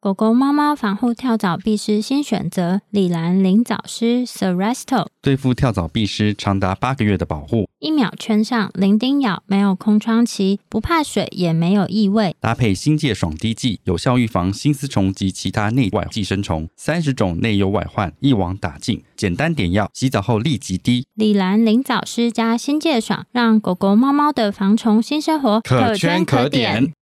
[0.00, 7.68] 狗狗、猫猫防护跳蚤壁虱新选择：礼蓝灵藻虱 Seresto，对付跳蚤壁虱长达八个月的保护。
[7.80, 12.36] 一秒圈上，零叮咬，没有空窗期，不怕水，也没有异味。
[12.38, 16.68] 搭配新界爽滴剂，有效预防新丝虫及其他内外寄生虫。
[16.76, 19.02] 三十种内忧外患，一网打尽。
[19.16, 21.08] 简单点药，洗澡后立即滴。
[21.14, 26.92] 礼蓝灵藻虱加新界爽，让狗狗、猫猫的防虫新生活可圈可点。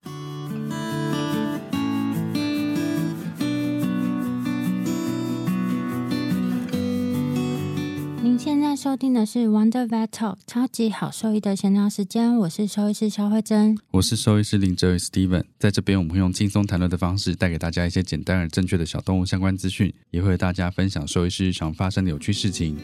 [8.39, 22.77] 现在收听的是 Wonder Vet Talk 超级好兽医的闲聊时间，我是兽医师萧慧珍，我是兽医师林哲宇 Steven，在这边我们会用轻松谈论的方式带给大家一些简单而正确的小动物相关资讯，也会和大家分享兽医师日常发生的有趣事情。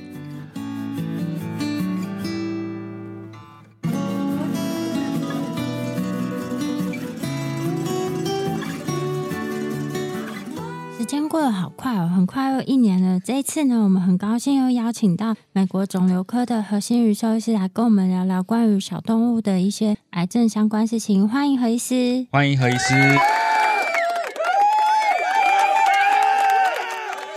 [12.22, 13.18] 很快又一年了。
[13.18, 21.28] 这一次呢，我们很高兴又邀请到美国肿瘤科的何心宇兽医师来跟我们聊聊关于小动物的一些癌症相关事情。
[21.28, 22.94] 欢迎何医师，欢迎何医师。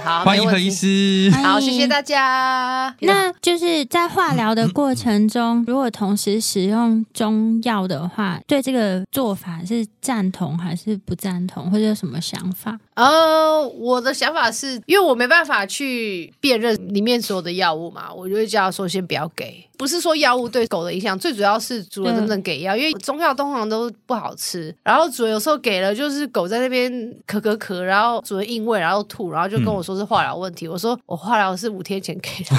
[0.03, 1.31] 好，欢迎何医师。
[1.31, 2.95] 好，谢谢大家。
[3.01, 12.77] 那就是在化疗的过程中，如果同时使用中药的话，对这个做法是赞同还是不赞同，或者有什么想法？
[12.95, 19.63] 呃，我的想法是因为我没办法去辨认里面所有的药物嘛，我就会叫他说先不要给。
[19.77, 24.73] 不是说药物对狗的影响，最主要是主人能不能给药，因为中药通常都不好吃。
[24.81, 26.89] 然后主人有时候给了，就是狗在那边
[27.27, 30.65] 咳咳咳，然后主人硬喂，然后吐，然后就跟我说是化疗问题。
[30.67, 32.55] 嗯、我说我化疗是五天前给的，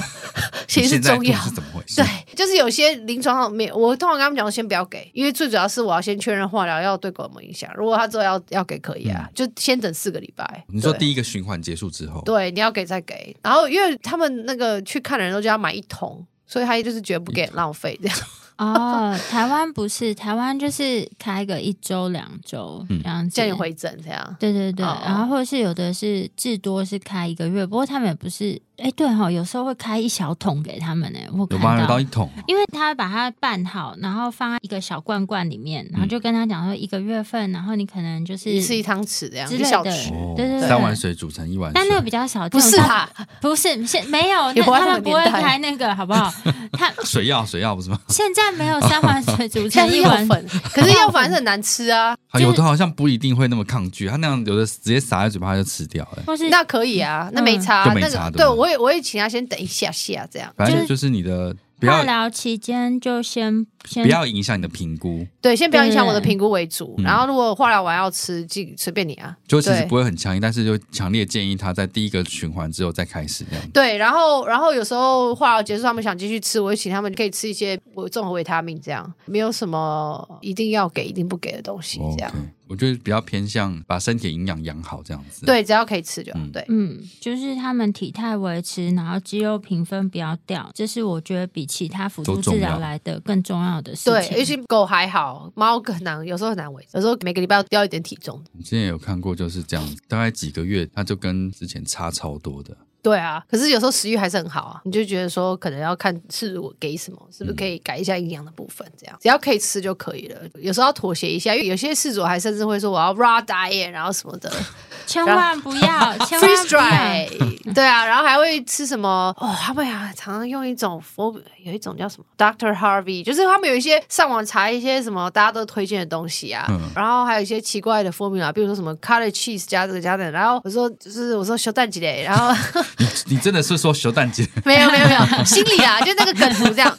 [0.69, 1.35] 其实是中药。
[1.39, 2.03] 是怎么回事？
[2.03, 7.71] 对，就是有些临床上没，我通常跟他们讲，先不要给，因为最主要是我要先确认化疗药对狗有没有影响。
[7.75, 10.65] 如果他之后要要给，可以啊，嗯、就先等四个礼拜。
[10.69, 13.37] 你说第一个循环结束之后，对，你要给再给。
[13.43, 16.27] 然后因为他们那个去看的人都叫他买一桶。
[16.49, 18.17] 所以他就是绝不给浪费这样。
[18.65, 24.37] 哦，台湾不是，台湾就是开个一周两周这样子，叫你回诊这样。
[24.39, 28.61] 对对对，哦、然后或者是有的是至多是开一个月，不过他们也不是。
[28.77, 31.19] 哎，对哈、哦，有时候会开一小桶给他们呢。
[31.33, 41.72] 我看到，有到一桶，因为他把它拌好，然后放在一个小罐罐里面，然后就跟他讲说一个月份，然后你可能就是一次一汤匙这样，一小匙，对对对，三碗水煮成一碗。
[41.75, 43.09] 但那个比较少，不是啊，
[43.41, 46.31] 不是现没有，那他们不会开那个，好不好？
[46.72, 47.99] 他 水药水药不是吗？
[48.09, 52.17] 现在没有三碗水煮成 一碗粉，可是药粉还是很难吃啊。
[52.39, 56.23] 有的好像不一定会那么抗拒，他那样有的直接撒在嘴巴他就吃掉了。
[56.51, 58.31] 那可以啊，那没差，没差。
[58.31, 59.47] 对，我也我也请他先。
[59.47, 66.95] 等一下下，这样反正就是你的化疗期间就先先不要影响你的评估，对，先不要影响我的评估为主。
[66.97, 69.35] 对然后如果化疗完要吃，就随便你啊。
[69.47, 73.71] 就其实不会很强硬，但是就强烈建议他在第一个循环之后再开始这样。
[73.71, 82.31] 对，然后然后有时候化疗结束，他们想继续吃，我就请他们可以吃一些我综合维他命，这样没有什么一定要给、一定不给的东西，这样。
[82.31, 82.51] Okay.
[82.69, 85.47] 我觉得比较偏向把身体营养养好这样子。
[85.47, 86.41] 对，只要可以吃就好。
[86.53, 94.13] 对，嗯，就是他们体态维持，然后肌肉评分不要掉，这是我觉得比其他辅助治疗来的更重要的事情。
[94.13, 98.43] 对，尤其狗还好，猫更难，有时候很难维持，有时候每个礼拜要掉一点体重。
[98.53, 102.77] 你之前有看过就是这样，大概几个月，它就跟之前差超多的。
[103.06, 110.41] 对啊，可是有时候食欲还是很好啊，你就觉得说可能要看是我给什么，是不是可以改一下营养的部分，这样只要可以吃就可以了。
[110.56, 114.53] 有时候要妥协一下，因为有些事主还甚至会说我要 raw diet，然后什么的，
[115.06, 119.33] 千万不要，千万 freeze dry，对啊，然后还会吃什么？
[119.39, 121.33] 哦，他们啊常常用一种佛，
[121.63, 132.53] 有一种叫什么 Doctor Harvey，就是他们有一些上网查一些什么大家都推荐的东西啊，嗯、然后还有一些奇怪的 formula，比如说什么 cottage cheese 加这个加那个，然后我说就是我说修蛋鸡嘞，然后。
[132.98, 134.47] 你你真的是说熊蛋姐？
[134.65, 136.98] 没有没有没有，心里啊，就那个梗图这样。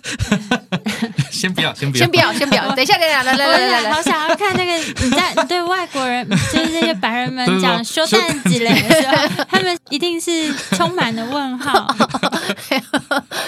[1.32, 2.76] 先不要，先不要，先不要，先不要。
[2.76, 4.74] 等一下，等一下，来来来来来，好想要看那个
[5.04, 6.36] 你在对外国人，就
[6.66, 11.96] 是那些白人们 讲熊蛋姐的时候， 他们一定是充满了问号。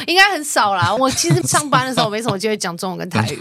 [0.08, 0.94] 应该很少啦。
[0.94, 3.40] 我其实上班的时候没什么机会讲中文跟台语。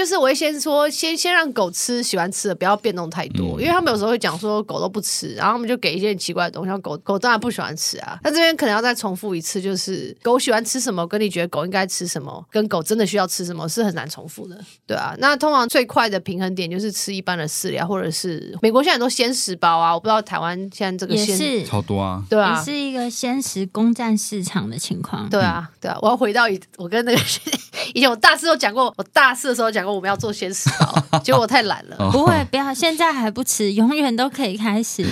[0.00, 8.18] 就是我会先说，先先让狗吃喜欢吃的，不要变动太多，嗯、因为他们有时候会讲说狗都不吃，然后他们就给一些很奇怪的东西，像狗狗当然不喜欢吃啊。
[8.24, 15.14] 那这边可能要再重复一次，就是狗喜欢吃什么，跟你觉得狗应该吃什么，跟狗真的需要吃什么是很难重复的，对啊。
[15.18, 25.98] 那通常最快的平衡点就是吃一般的饲料，或者是美国现在很多鲜食包啊，我不知道台湾现在这个鲜食也是超多啊，对啊，也是一个鲜食攻占市场的情况，对啊，对啊。
[26.00, 26.44] 我要回到
[26.78, 27.20] 我跟那个
[27.92, 30.70] 以前我大四都讲过，我大四的时候讲过我们要做鲜食。
[31.22, 35.04] 结果我太懒了，不会，不要，现在还不迟，永远都可以开始，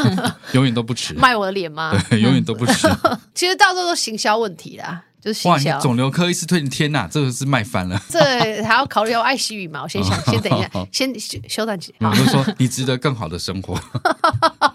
[0.52, 1.92] 永远都不迟，卖我的脸吗？
[2.10, 2.88] 对，永远都不迟。
[3.34, 5.02] 其实到时候都行销问题啦。
[5.20, 8.00] 就是行哇，肿瘤科医师推荐，天呐，这个是卖翻了。
[8.08, 8.20] 这
[8.62, 11.12] 还要考虑要爱惜羽毛，先想，先等一下，先
[11.48, 11.92] 休短期。
[11.98, 13.76] 我就说你值得更好的生活。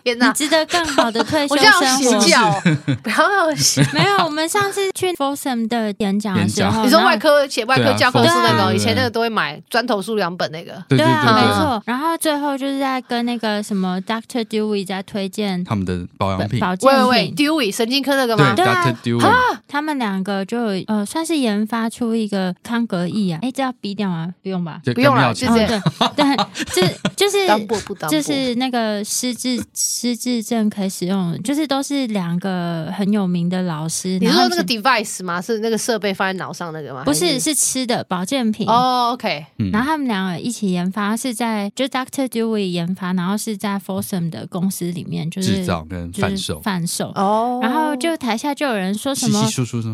[0.03, 2.61] 天哪，你值得更好的退 休生活。
[3.01, 10.83] 不要洗， 没有，我们上次去 Folsom 的演讲的时候，你说外科写外科教科书那个，以前那个都会买砖头书两本那个。
[10.89, 11.81] 对啊，没错。
[11.85, 16.59] 然后最后就是在跟那个什么 Doctor Dewey 在推荐他们的保养品。
[16.81, 18.53] 喂喂，Dewey 神经科那个吗？
[18.55, 19.57] 对，Doctor Dewey。
[19.67, 20.43] 他们两个。
[20.45, 20.57] 就
[20.87, 24.33] 呃，算是研发出一个康格益啊，哎，这要逼掉吗？
[24.43, 25.81] 不用吧，不用了，就这样。
[26.15, 26.35] 对，
[26.65, 26.81] 就
[27.15, 27.47] 就是
[28.09, 34.17] 就是那个失智失智症可以使用，就是都是两个很有名的老师。
[34.17, 35.39] 你说那个 device 吗？
[35.39, 37.03] 是那个设备放在脑上那个吗？
[37.05, 38.67] 不是，是吃的保健品。
[38.67, 39.45] 哦，OK。
[39.71, 47.09] 然后他们两个一起研发，是在就 Doctor Dewey 研发，然后是在 Folsom 的公司里面就是制造跟贩售贩售。
[47.09, 47.59] 哦。
[47.61, 49.47] 然后就台下就有人说什么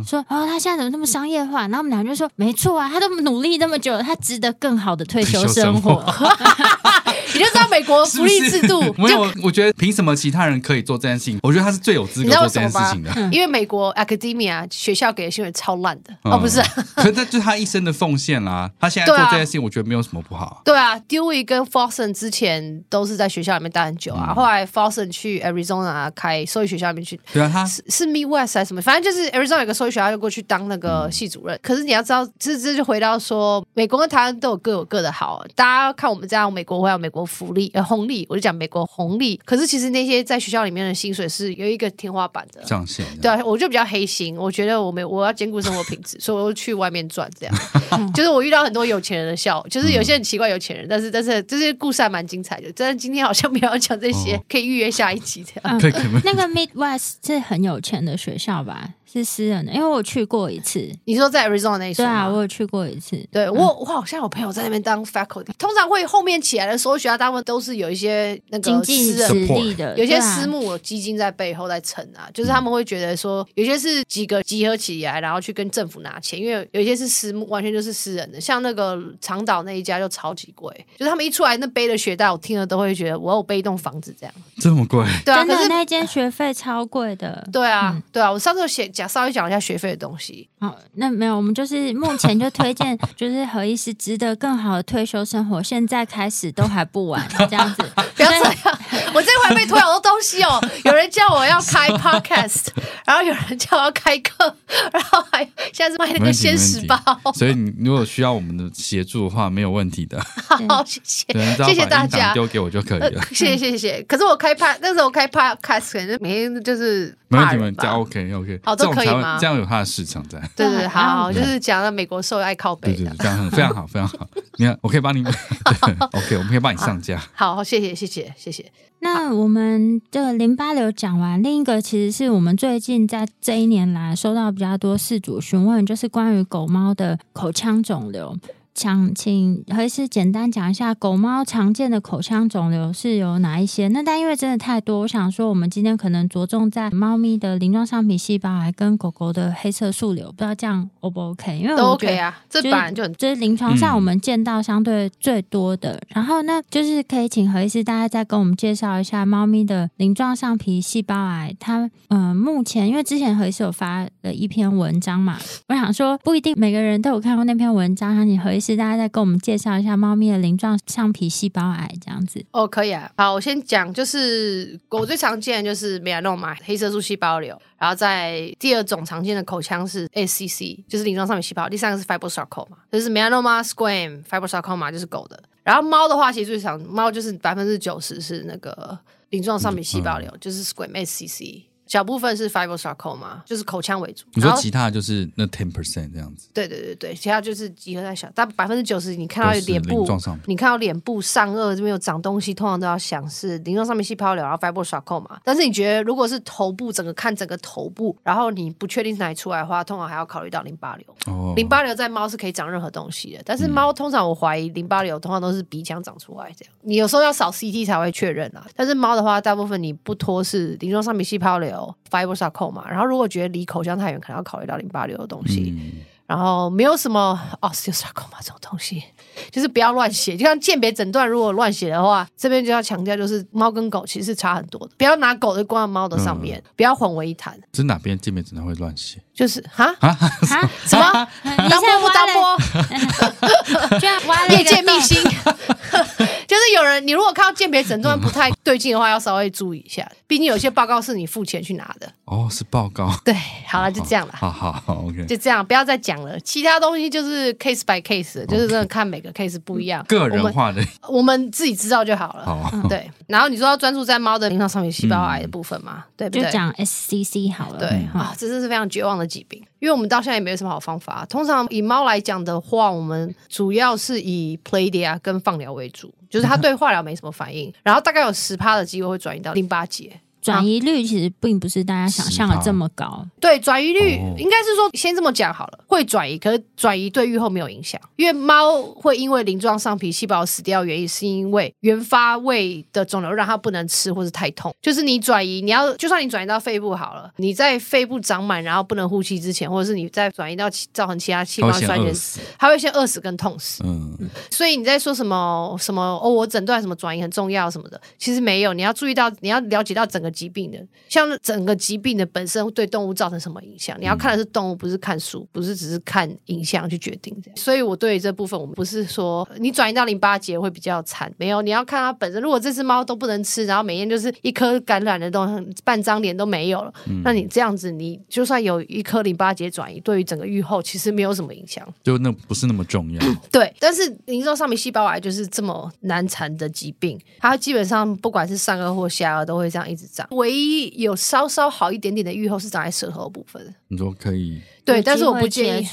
[0.05, 0.19] 说。
[0.29, 1.63] 哦，他现在怎么那么商业化？
[1.63, 6.01] 然后我们俩就说，没错啊，他都努力那么久了，他值得更好的退休生活。
[7.33, 9.01] 你就知道美国福利制度是是。
[9.01, 11.39] 没有，我觉得凭什么其他人可以做这件事情？
[11.43, 13.11] 我觉得他是最有资格做这件事情的。
[13.31, 16.13] 因为美国 academia 学校给的薪水超烂的。
[16.23, 16.61] 嗯、哦，不是，
[16.95, 18.69] 可是这就是他一生的奉献啦。
[18.79, 20.61] 他现在做这件事情，我觉得没有什么不好。
[20.65, 24.27] 对啊，Dewey 跟 Fosun 之前都是在学校里面待很久啊。
[24.29, 27.19] 嗯、后来 Fosun 去 Arizona 开兽医学校里面去。
[27.33, 28.81] 对啊，他是是 Midwest 还是什么？
[28.81, 31.55] 反正就是 Arizona 有个兽医学校，就过去当那个系主任。
[31.55, 35.43] 嗯、可是你要知道，这这就回到说，美国跟台湾都有各有各的好。
[35.55, 39.39] 大家看我们这样，美国会有美国福利呃红利，我就讲美国红利。
[39.45, 43.05] 可是其实那些在学校里面的薪水是有一个天花板的上限。
[43.21, 47.29] 对啊，我就比较黑心，我觉得我没我要兼顾生活品质， 所以我就去外面赚。
[47.39, 47.55] 这样，
[48.13, 52.71] 就是我遇到很多有钱人的笑，就是有些很奇怪有钱人，但是但是这些故事还蛮精彩的。
[52.75, 55.79] 但是今天好像没有讲这些，哦、可以预约下一集这样。
[56.25, 58.89] 那个 Midwest 是很有钱的学校吧？
[59.11, 60.87] 是私人的，因为我去过一次。
[61.05, 62.05] 你说在 Arizona 那一所？
[62.05, 63.17] 对啊，我有去过一次。
[63.31, 65.51] 对我，我好像有朋友在那边当 faculty。
[65.57, 72.29] 通常会后面起来的时候，学校大部分都是有一些那个经济实力的，有些私募基金在背后在撑啊。
[72.33, 78.39] 就是他们会觉得说，有些是几个集合起来，然后去跟政府拿钱，因为有些是私募，完全就是私人的。
[78.39, 84.35] 像那个长岛那一家就超级贵，就是他们一出来那背的学贷，我听了都会觉得我有背一栋房子这样。
[84.57, 85.03] 这么贵？
[85.25, 87.47] 对啊，可是那间学费超贵的。
[87.51, 89.79] 对啊，对啊，我上次有写讲稍微讲一下学。
[89.79, 97.81] 费的东西，好，那没有，我们就是目前就推荐， 就是何医师值得更好的退休生活，现在开始都还不晚， 这样子，
[98.13, 98.79] 不要这样。
[99.13, 102.67] 我这回被推好多东西哦，有人叫我要开 podcast，
[103.05, 104.53] 然后有人叫我要开课，
[104.91, 106.99] 然后还现在是卖那个鲜食包，
[107.33, 110.19] 所以你如果需要我们的协助的话，没有问题的。
[110.67, 111.25] 好，谢谢，
[111.63, 113.23] 谢谢大家，丢给我就可以了。
[113.31, 114.03] 谢谢谢谢。
[114.03, 119.37] 可是我开 pod，那时候开 podcast 可能每天就是没问题，没问题，这样 OK OK，好都可以吗？
[119.39, 120.39] 这样有它的市场在。
[120.55, 124.27] 对对，好好，就是讲了美国兽医爱靠北的，这样很非常好，非常好。
[124.57, 127.21] 你看，我可以帮你， OK，我们可以帮你上架。
[127.33, 128.71] 好，谢谢谢谢谢谢。
[129.01, 138.35] 那我们这个淋巴瘤讲完，另一个其实是我们最近在这一年来收到比较多事主询问，就是关于狗猫的口腔肿瘤。
[138.79, 143.89] 想请何医师简单讲一下狗猫常见的口腔肿瘤是有哪一些？
[143.89, 151.59] 那但因为真的太多，我想说我们今天可能着重在猫咪的鳞状上皮细胞癌跟狗狗的黑色素瘤，不知道这样 O 不 OK？
[151.59, 155.95] 因为都、OK 啊、这本来就很这是临床上我们见到相对最多的。
[155.95, 161.53] 嗯、然后呢，就是可以请何医师大家再跟我们介绍一下猫咪的鳞状上皮细胞癌。
[161.59, 168.68] 它嗯、呃，目前因为之前何医师有发了一篇文章嘛，我想说不一定每个人都有看过那篇文章，想请何医师。
[168.73, 173.11] 是大家再跟我们介绍一下猫咪的鳞状上皮细胞癌这样子哦，可以啊。
[173.17, 181.67] 好，我先讲，就是狗最常见的就是 melanoma 黑色素细胞瘤，然后在第二种常见的口腔是 ACC，就是鳞状上皮细胞。
[181.67, 185.41] 第三个是 fibrosarcoma，就是 melanoma squam fibrosarcoma 就是狗的。
[185.63, 188.97] 然后猫的话，其实最常猫就是百分之九十是那个
[189.29, 191.63] 鳞状上皮细胞瘤，嗯、就是 squam SCC。
[191.89, 194.23] 小部分是 fibrosarcoma，就是口腔为主。
[194.35, 196.47] 你说其他的就是那 ten percent 这样子？
[196.53, 200.07] 对对对对，其他就是集合在小，但百分之九十你看到脸部，
[200.45, 205.35] 你看到脸部上颚这边有长东西，通常都要想是鳞状上面细胞瘤，然后 fibrosarcoma。
[205.43, 211.05] 但是你觉得如果是头部整个看整个头部，然后你不确定是哪里出来的话，通常还要考虑到淋巴瘤。
[211.25, 216.73] 哦，淋巴瘤在猫是可以长任何东西的，但是猫通常我怀疑淋巴瘤通常都是鼻腔长出来这样。
[216.81, 218.63] 你有时候要扫 CT 才会确认啊。
[218.75, 221.78] 但是猫的话，大部分你不脱是鳞状上皮细胞瘤
[222.09, 225.73] fibrosarcoma，然后如果觉得离口腔太远，可能要考虑到淋巴瘤的东西。
[225.77, 229.03] 嗯然后没有什么 osteosarcoma 这种东西，
[229.49, 230.37] 就是不要乱写。
[230.37, 234.93] 就像鉴别诊断，如果乱写的话，这边就要强调，就是猫跟狗其实是差很多的。
[234.95, 237.59] 不要拿狗的挂在猫的上面，嗯、不要混为一谈。
[237.71, 239.19] 这是哪边鉴别诊断会乱写？
[239.33, 240.15] 就是哈啊
[240.85, 241.27] 什么？
[241.67, 243.99] 当波不当波？
[243.99, 244.07] 就
[244.55, 245.17] 业 界秘辛。
[246.49, 250.11] 就是有人，你如果看到鉴别诊断不太对劲的话，要稍微注意一下。
[250.25, 252.11] 毕竟有些报告是你付钱去拿的。
[252.25, 253.07] 哦，是报告。
[253.23, 253.35] 对，
[253.67, 254.33] 好了，就这样了。
[254.37, 256.39] 好好好，OK，就这样，不要再讲了。
[256.39, 262.43] 其他东西就是 case by case，就是真的看每个 case 不一样，个人化的我，我们自己知道就好了。
[262.43, 263.07] 好，对。
[263.27, 266.03] 然后你说要专注在猫的临床上皮细胞癌的部分嘛？
[266.17, 266.43] 对不对？
[266.45, 267.77] 就讲 SCC 好了。
[267.77, 271.23] 对啊，这真是非常绝望的疾病，因为我们到现在也没有什么好方法。
[271.29, 276.11] 通常以猫来讲的话，我们主要是以 Playdia 跟放疗为主。
[276.29, 280.19] 就是他对化疗没什么反应，然后大概有十趴的机会会转移到淋巴结。
[280.49, 283.25] 转移率其实并不是大家想象的这么高。
[283.39, 294.73] 对，转移率应该是说先这么讲好了，会转移，可是转移对愈后没有影响，因为猫会因为鳞状上皮细胞死掉，原因是因为原发胃的肿瘤让它不能吃或是太痛。
[294.81, 303.83] 就是你转移，你要就算你转移到肺部好了，你在肺部长满然后不能呼吸之前，或者是你在转移到造成其他器官衰竭死，它会先饿死跟痛死。
[303.85, 304.17] 嗯，
[304.49, 310.29] 所以你在说什么什么哦，我诊断什么转移很重要什么的，其实没有，你要注意到，你要了解到整个。
[310.39, 310.79] 疾病的，
[311.09, 313.97] 像整个疾病的本身对动物造成什么影响？
[313.99, 317.51] 你要看的是动物，不是看书，不是只是看影像去决定的。
[317.55, 322.41] 所以我对于这部分，我们不是说你转移到淋巴结会比较惨，没有，你要看它本身。
[322.41, 333.19] 如果这只猫都不能吃，然后每天就是一颗感染的东西，半张脸都没有了，嗯、那你这样子，你就算有一颗淋巴结转移，对于整个愈后其实没有什么影响，就那不是那么重要。
[333.51, 340.27] 对，但是鳞状上皮细胞癌就是这么难缠的疾病，它基本上不管是上颚或下颚都会这样一直长。
[340.37, 343.73] 唯一有稍稍好一点点的愈后是长在舌头的部分。
[343.87, 344.61] 你说可以？
[344.85, 345.87] 对，但是我不建议。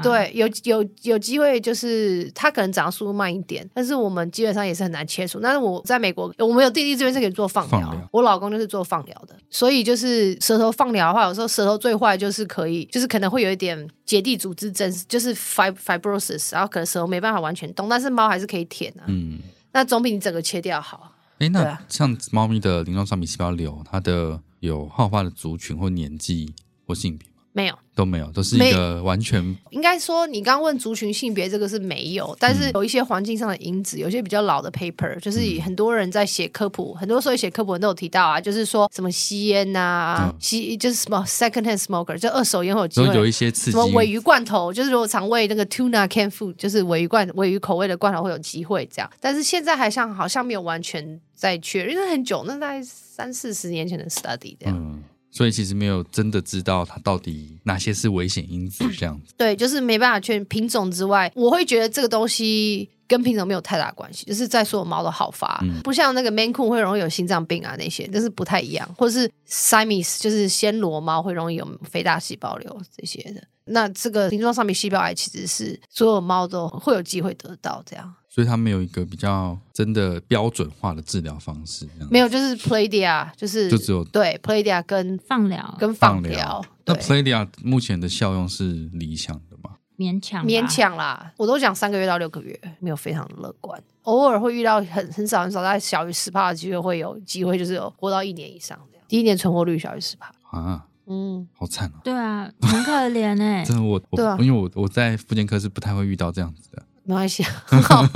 [0.00, 5.40] 对，有有有机会，就是它可能长速度慢一点，但是我们基本上也是很难切除。
[5.40, 19.02] 但是我在美国，我们有弟弟这边是可以做放疗，放疗我老公就是做放疗的，所以就是舌头放疗的话，有时候舌头最坏就是可以，就是可能会有一点结缔组织症，就是 fibrosis，然后可能舌头没办法完全动，但是猫还是可以舔啊。
[19.08, 19.40] 嗯，
[19.72, 21.12] 那总比你整个切掉好。
[21.38, 26.54] 哎，那像猫咪的鳞状上皮细胞瘤，它的有好发的族群或年纪
[26.86, 27.37] 或性别吗？
[27.58, 27.74] 没有。
[27.98, 43.12] 都没有，都是一个完全应该说，你刚刚问族群性别这个是没有，但是有一些环境上的因子，有些比较老的 paper，就是很多人在写科普，很多时候写科普人都有提到啊，就是说什么吸烟呐，吸就是什么 second hand smoker，就二手烟会有机会。
[43.16, 54.76] 有一些刺激，什么尾鱼罐头，就是如果常喂那个 tuna canned food，就是尾鱼罐尾鱼口味的罐头会有机会这样，但是现在还像好像没有完全在确认，因为很久，那大概三四十年前的 study 这样。
[54.76, 55.02] 嗯
[55.38, 59.32] 所以其实没有真的知道它到底哪些是危险因子，这样子。
[59.36, 73.42] 对，就是没办法确认品种之外，我会觉得这个东西跟品种没有太大关系，就是在说猫的好发，嗯、不像那个 Maine Coon 会容易有心脏病啊那些，但是不太一样，或者是 Siamese 就是暹罗猫会容易有肥大细胞瘤这些的。
[73.64, 78.14] 那这个鳞状上皮细胞癌其实是所有猫都会有机会得到这样。
[78.30, 86.64] 所以它没有一个比较真的标准化的治疗方式，没有，就是 Playdia，就是就只有对 Playdia 跟放疗跟放疗。
[86.84, 89.40] 那 Playdia 目前的效用是理想？
[89.98, 99.04] 勉强勉强啦，我都讲三个月到六个月，没有非常的乐观，偶尔会遇到很很少很少，大概小于十帕的机会会有机会，就是有活到一年以上这样。
[99.08, 102.00] 第一年存活率小于十帕啊，嗯，好惨啊！
[102.04, 106.82] 对啊，很可怜哎，真的我我，啊、因为我我在复健科是不太会遇到这样子的。
[107.02, 108.06] 没关系，很好，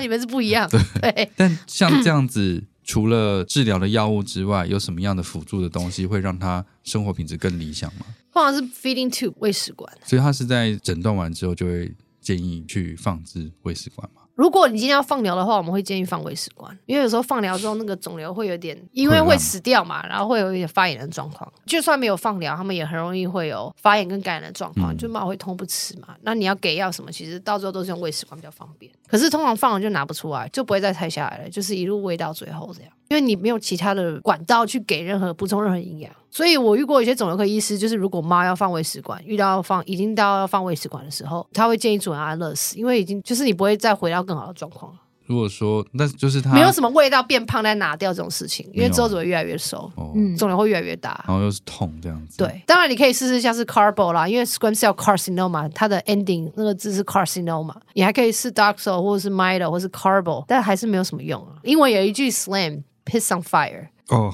[0.00, 0.68] 你们是不一样。
[0.68, 8.04] 对，对，但像这样子， 除了治疗的药物之外，有什么样的辅助的东西会让他生活品质更理想吗？
[8.34, 14.22] 通常是 feeding tube 喂食管，所以他是在诊断完之后就会建议去放置喂食管嘛？
[14.34, 21.52] 如果你今天要放疗的话，我们会建议放喂食管，因为有时候放疗之后那个肿瘤会有点，因为会死掉嘛，然后会有一点发炎的状况。
[21.64, 26.16] 就算没有放疗，他们也很容易会有发炎跟感染的状况，嗯、就猫会痛不吃嘛。
[26.22, 28.90] 那你要给药什么，其实到最后都是用喂食管比较方便。
[29.06, 32.90] 可是通常放了就拿不出来，就不会再拆下来了，就是一路喂到最后这样。
[33.14, 36.10] 因因为你没有其他的管道去给任何补充任何营养。
[36.32, 44.98] 所以我遇过一些肿瘤科医师，就是如果猫要放喂食管，遇到要放已经到要放喂食管的时候，他会建议主人安乐死，因为已经就是你不会再回到更好的状况了。
[45.26, 52.36] 如果说，那就是他没有什么味道变胖再拿掉这种事情，因为之后只会越来越瘦，嗯，肿瘤会越来越大，然后又是痛这样子。
[52.36, 61.54] 对，当然你可以试试像是 Carbo 啦，因为 Squamous Cell Carcinoma 它的 ending 那个字是 Carcinoma，你还可以试 Doxil 或者是 milo 或是 Carbo，但还是没有什么用啊。
[61.62, 64.32] 英文有一句 slam piss on fire，哦，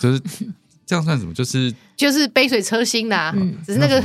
[0.00, 0.20] 就是
[0.84, 1.34] 这样算什么？
[1.34, 1.74] 就是。
[1.96, 3.96] 就是杯水车薪啦，嗯、只是那个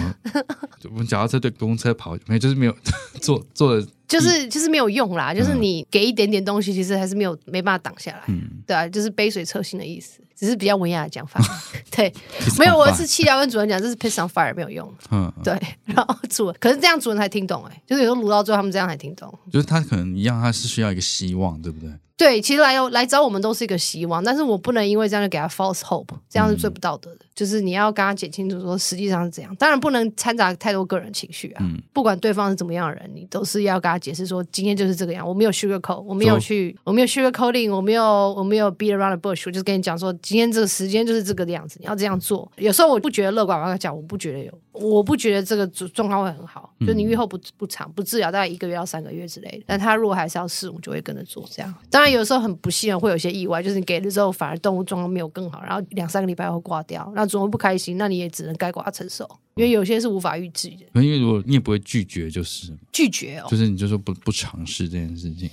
[0.86, 2.74] 我们脚踏车对公车跑没有，就是没有
[3.20, 5.34] 做做的， 就是就是没有用啦。
[5.34, 8.22] 就是你给一点点东西，其实还是没有没办法挡下来。
[8.28, 11.42] 嗯，对啊，就是杯水车薪的意思，只是比较文雅的讲法。
[11.92, 12.14] 对，
[12.58, 14.90] 没有，我是气疗跟主人讲，这是 piss on fire 没有用。
[15.12, 19.38] 嗯，对，然后主人可是这样主人才听懂哎、欸，就是有时候撸到最后他们这样才听懂。
[19.52, 21.92] 就是他可能一样，他是需要一个希望，对不对？
[22.22, 27.26] 对，其实来来找我们都是一个希望，但是我不能因为这样就给他 false hope，这样是最不道德的。
[27.26, 31.66] 嗯、就是你要跟他讲清楚说实际上是怎样，当然不能掺杂太多个人情绪啊。
[31.66, 42.50] 嗯、不管对方是怎么样的人，你都是要跟他解释说今天就是这个样，我没有 sugar coat，我没有去，我没有 sugar coating，我没有我没有 beat around the bush，我就是跟你讲说今天这个时间就是这个样子，你要这样做。
[42.58, 49.64] 有时候我不觉得乐观，我跟他讲我不觉得有，我不觉得这个状状况会很好，就你愈后不不长，不治疗大概一个月到三个月之类的。
[49.66, 51.74] 但他如果还是要试，我就会跟着做这样。
[51.90, 52.92] 当然有时候很不幸。
[53.00, 61.02] 会有些意外，就是你给了之后，反而动物状况没有更好，然后两三个礼拜会挂掉，那总会不开心，那你也只能该挂承受，因为有些是无法预知的。
[61.02, 65.50] 因为如果你也不会拒绝，就是拒绝哦，就是你就说不不尝试这件事情，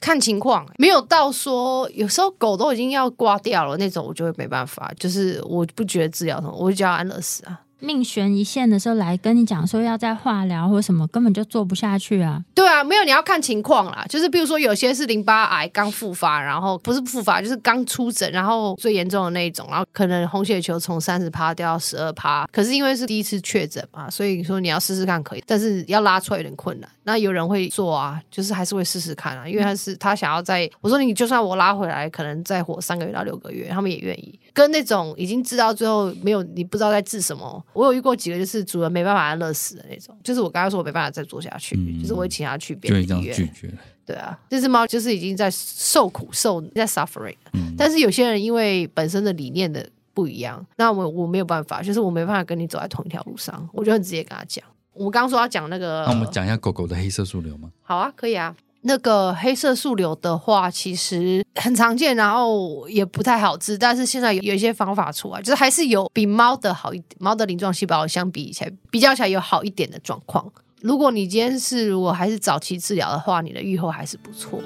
[0.00, 7.60] 看情况，没有到说有时候狗都已经要挂掉了那种，我就会没办法，就是我不觉得治疗什么，我就叫安乐死啊。
[7.80, 12.42] 命悬一线的时候来跟你讲说要再化疗或什么，根本就做不下去啊。
[12.54, 14.04] 对啊，没有，你要看情况啦。
[14.08, 22.46] 就是比如说有些是淋巴癌刚复发，然后不是复发，就是刚出诊，然后最严重的那一种，然后可能红血球从三十趴掉到十二趴。
[22.52, 26.88] 可是因为是第一次确诊嘛，所以你说你要试试看可以，但是要拉出来有点困难。
[27.04, 34.38] 那有人会做啊，就是还是会试试看啊，因为他是他想要在我说你就算我拉回来，可能再活三个月到六个月，他们也愿意。
[34.52, 43.34] 跟那种已经治到最后没有你不知道在治什么，我有遇过几个就是主人没办法安乐死的那种，就是我刚刚说我没办法再做下去，嗯、就是我会请他去别的医院。
[43.34, 43.72] 拒绝。
[44.04, 54.64] 对啊，这只猫就是已经在受苦受在 suffering，、嗯、但是有些人因为本身的理念的不一样，那我我没有办法，就是我没办法跟你走在同一条路上，我就很直接跟他讲。
[54.92, 57.70] 我们刚刚说要讲那个，那我们讲一下狗狗的黑色素瘤吗？
[57.82, 58.54] 好啊，可以啊。
[58.82, 70.50] 那个黑色素瘤的话，其实很常见，然后也不太好治，但是现在有有一些方法出来，就是还是有比猫的好一点，猫的鳞状细胞相比起来，比较起来有好一点的状况。
[70.80, 74.58] 如果你今天是如果还是早期治疗的话，你的预后还是不错。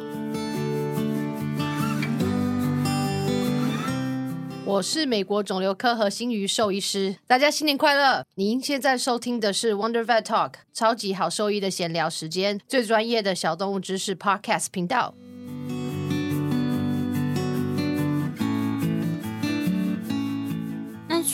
[4.66, 8.24] 我是美国肿瘤科和新鱼兽医师，大家新年快乐！
[8.37, 15.14] 您现在收听的是 Wonderful Talk，超级好兽医的闲聊时间，最专业的小动物知识 Podcast 频道。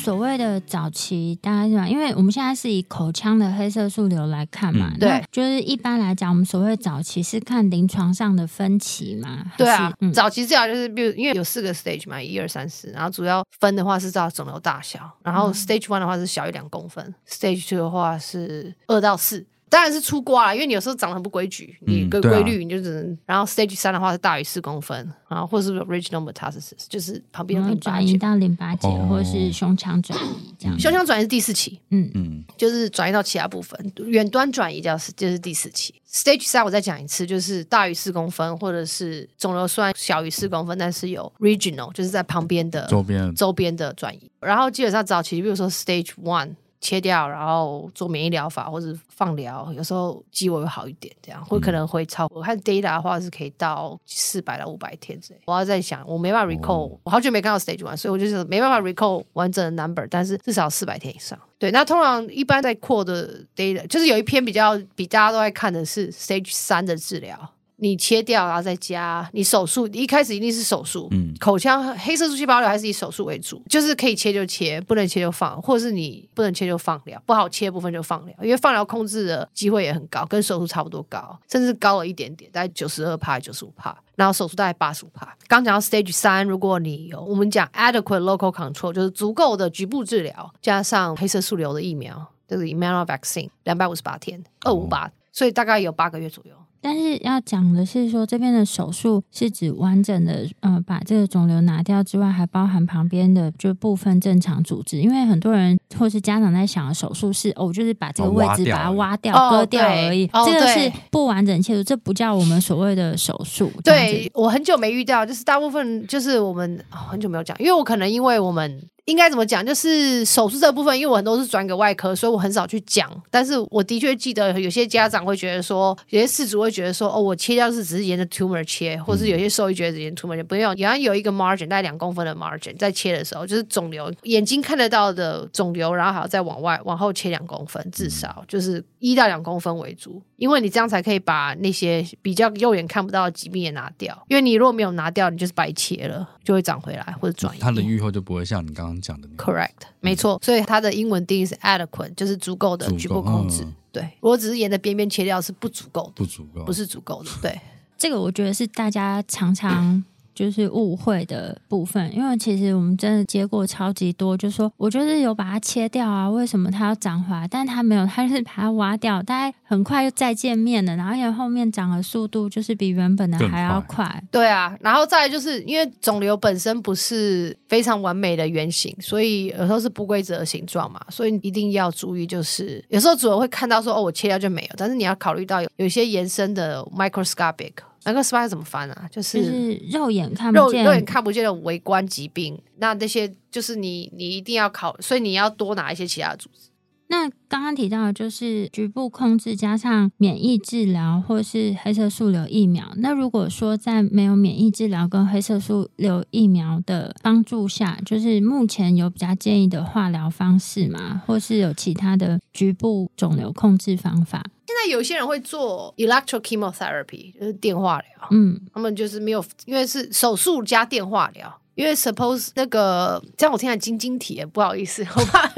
[0.01, 1.87] 所谓的早期，大概是吧？
[1.87, 19.47] 因为我们现在是以口腔的黑色素瘤来看嘛，嗯、对，就是一般来讲，我们所谓早期是看临床上的分期嘛，对啊，嗯、早期治疗就是比如因为有四个 stage 嘛，一二三四，然后主要分的话是照肿瘤大小，然后 stage one 的话是小于两公分、嗯、，stage two 的话是二到四。
[19.71, 23.03] 当然是出瓜了，因为你有时候长得很不规矩，你个规律你就只能。
[23.05, 30.77] 嗯啊、然后 stage 三的话是大于四公分，然后或者是 original metastasis，就是旁边的转移到淋巴结，或者是胸腔转移这样。
[30.79, 35.95] 胸腔转移是第四期，嗯嗯，就是转移到其他部分，远端转移叫是就是第四期。
[36.13, 44.29] stage 三我再讲一次，就是大于四公分，或者是肿瘤虽然小于四公分，但是有 regional，就是在旁边的周边周边的转移。
[44.41, 46.57] 然后基本上早期，比如说 stage one。
[46.81, 52.27] 切掉，然后做免疫疗法或者放疗，有时候机会会好一点，这样会可能会超。
[52.33, 55.41] 我看 data 的话是可以到四百到五百天之类。
[55.45, 61.39] 我要在想，我没办法 recall，、哦、我好久没看到 stage one，所以我就是没办法 recall 完整的 number，但是至少四百天以上。
[61.59, 67.39] 对，那通常一般在 core 的 data，就是有一篇比较比大家都在看的是 stage 三的治疗。
[67.81, 71.09] 你切掉，然后再加你手术，你一开始一定是手术。
[71.11, 85.37] 嗯，口腔黑色素细胞瘤还是以手术为主，就是可以切就切，不能切就放，或者是你不能切就放疗，不好切部分就放疗，因为放疗控制的机会也很高，跟手术差不多高，甚至高了一点点，大概九十二帕、九十五帕，然后手术大概八十五帕。
[85.49, 96.55] 刚讲到 stage 三，如果你有我们讲 adequate local control，就是足够的局部治疗，加上黑色素瘤的疫苗，就是 immuno vaccine，两百五十八天，二五八，所以大概有八个月左右。
[96.81, 104.99] 但是要讲的是说，这边的手术是指完整的，呃，把这个肿瘤拿掉之外，还包含旁边的就部分正常组织。
[104.99, 110.29] 因为很多人或是家长在想的手术是哦，就是把这个位置把它挖掉、哦、割掉而已。
[110.33, 113.71] 哦、这个是不完整切除，这不叫我们所谓的手术。
[113.85, 118.83] 对，我很久没遇到，就是大部分就是我们、哦、很久没有讲，因为我可能因为我们。
[119.07, 119.65] 应该怎么讲？
[119.65, 123.11] 就是手术这部分，因为我很多是转给外科，所以我很少去讲。
[123.31, 144.17] 但是我的确记得有些家长会觉得说，有些事主会觉得说，哦，我切掉是只是沿着 tumor 切，或是有些兽医觉得沿 tumor 切，不用，也要有一个 margin，大概两公分的 margin，在切的时候就是肿瘤，眼睛看得到的肿瘤，然后还要再往外往后切两公分，至少就是一到两公分为主，因为你这样才可以把那些比较肉眼看不到的疾病也拿掉。
[144.29, 147.59] 因为你如果没有拿掉，你就是白切了，就会长回来或者转移。
[147.59, 149.01] 它的预后就不会像你刚刚。
[149.01, 153.63] 讲的 correct，没错，所以它的英文定义是 adequate，就是足够的局部控制。
[153.65, 157.31] 嗯、对，如果只是沿着边边切掉是不足够的，不足够，不是足够的。
[157.41, 157.59] 对，
[157.97, 160.05] 这个我觉得是大家常常。
[160.41, 167.47] 就是误会的部分，因为其实我们真的接过超级多，就说我就是有把它切掉啊，为什么它要长回来？
[167.47, 174.07] 但它没有，它就是把它挖掉，大概很快又再见面了，然后因为后面长的速度就是比原本的还要快。
[174.07, 187.73] 快对啊，然后再来就是因为肿瘤本身不是非常完美的圆形，所以有时候是不规则的形状嘛，所以一定要注意，就是有时候主人会看到说哦，我切掉就没有，但是你要考虑到有有一些延伸的 microscopic。
[188.05, 189.09] 那个 spy 怎么翻啊？
[189.13, 192.59] 就是，就是肉眼看不见，肉眼看不见的微观疾病。
[192.79, 196.70] 那那些就是你，你一定要考，所以你要多拿一些其他的组织。
[197.13, 202.85] 那刚刚提到的就是局部控制加上免疫治疗，或是黑色素瘤疫苗。
[202.99, 211.21] 那如果说在没有免疫治疗跟黑色素瘤疫苗的帮助下，就是目前有比较建议的化疗方式吗？
[211.27, 214.45] 或是有其他的局部肿瘤控制方法？
[214.69, 218.29] 现在有些人会做 electrochemotherapy，就是电化疗。
[218.31, 221.53] 嗯，他们就是没有，因为是手术加电化疗。
[221.81, 225.49] 因为 suppose 那个这样我听起来晶晶体，不好意思， 我怕。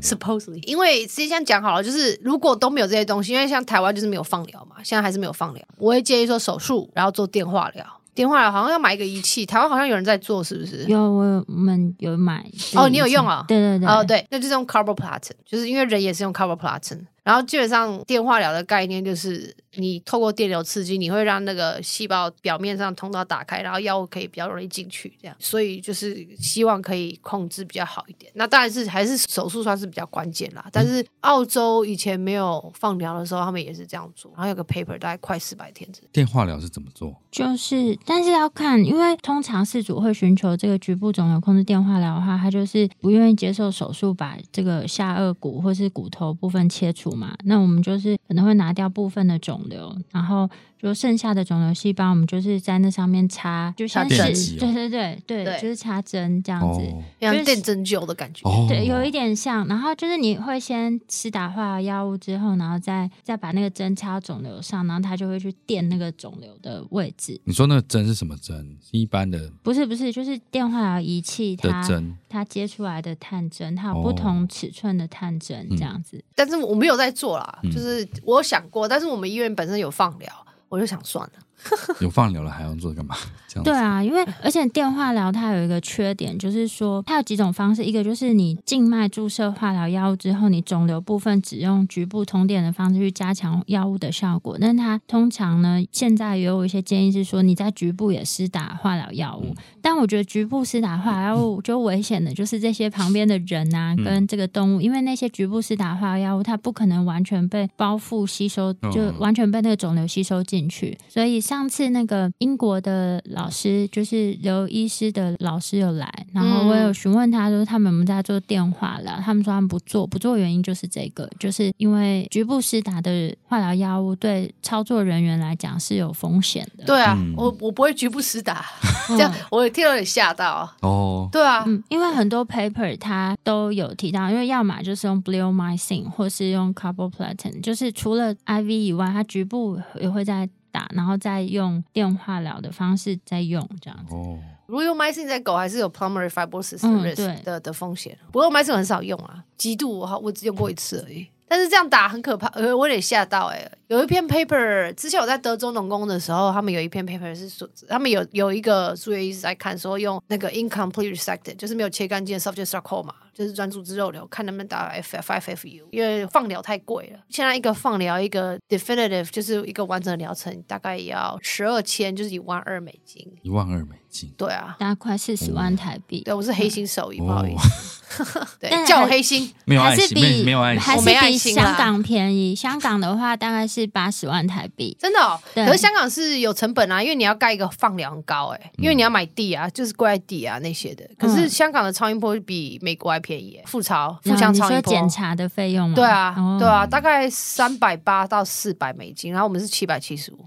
[0.00, 7.84] Supposedly，因为直接这样讲好了，就是如果都没有这些东西，因为像台湾就是没有放疗嘛，现在还是没有放疗，我会建议说手术，然后做电话疗。
[8.14, 10.84] 电话好像要买一个仪器，台湾好像有人在做，是不是？
[10.84, 12.44] 有，我们有买。
[12.74, 13.42] 哦，你有用啊？
[13.48, 13.88] 对对对。
[13.88, 17.00] 哦，对，那就是用 carboplatin，就是因为人也是用 carboplatin。
[17.24, 25.36] 然后基本上电话聊的概念就是，你透过电流刺激，你会让那个细胞表面上通道打开，然后药物可以比较容易进去，这样。
[25.38, 28.30] 所以就是希望可以控制比较好一点。
[28.34, 30.66] 那当然是还是手术算是比较关键啦。
[30.72, 34.32] 但是澳洲以前没有放疗的时候，他们也是这样做。
[34.34, 35.88] 然后有个 paper 大概快四百天。
[36.10, 37.14] 电化疗是怎么做？
[37.30, 47.12] 就是，但是要看，因为通常事主会寻求这个局部肿瘤控制电化疗的话，他就是不愿意接受手术把这个下颚骨或是骨头部分切除。
[47.12, 50.48] 嘛，那我们就是可能会拿掉部分的肿瘤，然后。
[50.82, 54.16] 就剩下的肿瘤细胞，我们就是在那上面插，就像是
[54.58, 56.80] 对对对对，就是插针这样子，
[57.20, 59.64] 像电针灸的感觉，对，有一点像。
[59.68, 67.40] 然后就是你会先施打化疗药物之后，然后再再把那个针插到肿瘤上，然后它就会去电那个肿瘤的位置。
[67.44, 68.76] 你说那个针是什么针？
[68.90, 69.52] 一般的？
[69.62, 76.24] 不是不是，就是电化疗仪器它的针，它接出来的探针，它有不同尺寸的探针这样子。
[76.34, 80.32] 但是我没有在做啦，就是我有想过，但是我们医院本身有放疗。
[80.68, 81.32] 我就想算了。
[82.00, 83.14] 有放疗了还要做干嘛？
[83.46, 94.56] 这样对啊，因为而且电化疗它有一个缺点，就是说它有几种方式，一个就是你静脉注射化疗药物之后，你肿瘤部分只用局部通电的方式去加强药物的效果。
[94.58, 99.44] 但它通常呢，现在也有一些建议是说，你在局部也施打化疗药物。
[99.44, 111.42] 嗯、但我觉得局部施打化疗药物就危险的，就是这些旁边的人啊，跟这个动物，因为那些局部施打化疗药物，它不可能完全被包覆吸收，就完全被那个肿瘤吸收进去，所以。
[111.42, 126.84] 上次那个英国的老师，就是刘医师的老师有来，然后我有询问他说他们有没有在做电话了，他们说他们不做，不做原因就是这个，就是因为局部施打的化疗药物对操作人员来讲是有风险的。
[126.84, 128.64] 对啊，嗯、我我不会局部施打，
[129.08, 131.28] 这样我也听了有点吓到哦。
[131.32, 140.48] 对啊、嗯，因为很多 paper 它都有提到，因为要么就是用 bleomycin 或是用 carboplatin，就是除了 IV 以外，它局部也会在。
[140.74, 144.14] 打，然后再用电化疗的方式再用这样子。
[144.14, 148.16] 哦，如果用 mycin 在狗还是有 pulmonary fibrosis risk 的的风险。
[148.32, 151.28] 不过 mycin 很少用啊，极度我我只用过一次而已。
[151.46, 153.72] 但是这样打很可怕，呃，我有点吓到哎、欸。
[153.92, 163.12] 有一篇 paper，之前我在德州农工的时候，他们有一篇 paper 是说，他们有有一个数学医师在看，说用那个 incomplete resected，就是没有切干净的 soft tissue sarcoma。
[163.34, 167.20] 就是专注之肉瘤，看能不能打 F F F F U，因为放疗太贵了。
[167.30, 173.26] 现在一个放疗，一个 definitive 就是一个完整的疗程，大概也要十二千，就是一万二美金。
[173.40, 176.20] 一万二美金，对啊，大概快四十万台币。
[176.20, 182.54] 对，我是黑心手艺，哦、不好意思， 对，叫我黑心，没有爱心，还是比没有爱心，还是比香港便宜。
[182.54, 185.38] 香港的话大概是八十万台币，真的、哦。
[185.54, 191.08] 可是香港是有成本啊，因为你要盖一个放疗很高、欸，哎，因为你要买地啊，就是贵地啊那些的。
[191.18, 194.18] 可是香港的超音波比美国还便宜、欸，复超。
[194.22, 195.94] 腹腔超音波检查的费用吗？
[195.94, 200.46] 对啊，哦、对啊，大概三百八到四百美金，然后我们是七百七十五。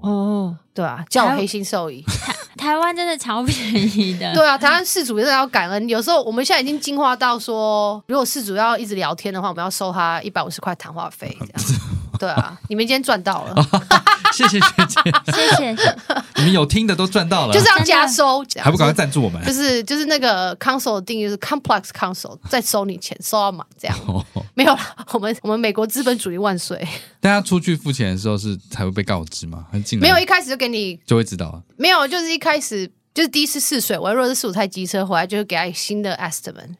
[0.00, 2.02] 哦，对啊，叫我黑心兽医。
[2.56, 4.30] 台 台湾真的超便宜的。
[4.34, 5.88] 对啊，台湾事主真的要感恩。
[5.88, 11.52] 有时候我们现在已经进化到说，如果事主要一直聊天的话，我们要收他一百五十块谈话费这样。
[12.18, 13.54] 对啊，你们今天赚到了。
[14.34, 15.00] 谢谢学姐，
[15.32, 15.76] 谢谢。
[16.36, 19.42] 你们有听的都赚到了，就是要加收，还不赶快赞助我们？
[19.44, 23.96] 就是就是那个 console 的定义是 complex console，再收你钱，收到满这样。
[24.06, 24.80] 哦、没有了，
[25.12, 26.86] 我们我们美国资本主义万岁。
[27.20, 29.66] 大家出去付钱的时候是才会被告知吗？
[29.72, 31.62] 还是进来没有，一开始就给你就会知道啊。
[31.76, 36.74] 没有，就是一开始就是第一次试水，我如果是四五台机车回来，就会给他新的 estimate。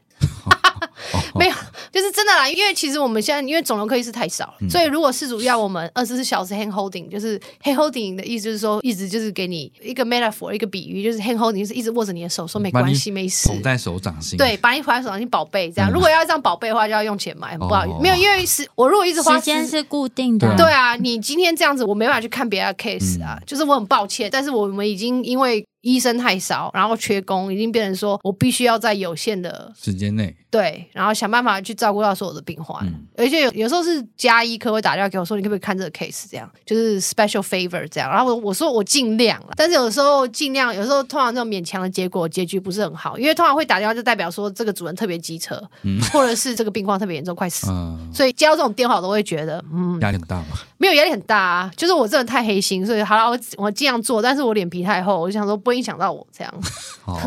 [1.38, 1.54] 没有，
[1.92, 2.48] 就是真的啦。
[2.48, 14.36] 因为其实我们现在因为肿瘤科医师太少了，嗯、所以如果事主要我们二十四小时 hand holding，就是 hand holding 的意思就是说，一直就是给你一个 metaphor，一个比喻，就是 hand holding 是一直握着你的手，说没关系，没事，捧在手掌心。
[14.36, 15.90] 对，把你捧在手掌心，宝贝这样。
[15.90, 25.64] 嗯、如果要这样宝贝的话，就要用钱买，很不好意思，哦、没有，因为是我如果一直花时间是固定的，对啊，你今天这样子，我没办法去看别的 case 啊，嗯、就是我很抱歉，但是我们已经因为。
[25.82, 36.24] 医生太少，然后缺工，已经变成说我必须要在有限的时间内，对，然后想办法去照顾到所有的病患，嗯、而且有有时候是加医科会打电话给我说，你可不可以看这个 case？
[36.30, 50.46] 这样就是 special favor 这样，然后我我说我尽量了，但是有时候尽量，有时候通常这种勉强的结果结局不是很好，因为通常会打电话就代表说这个主人特别机车，嗯、或者是这个病况特别严重，快死，嗯、所以接到这种电话我都会觉得，嗯，压力很大吗？
[50.78, 56.54] 没有压力很大啊，就是我真的太黑心，所以好了，我我尽量做，但是我脸皮太厚，我就想说不会影响到我这样。
[57.04, 57.18] 哦，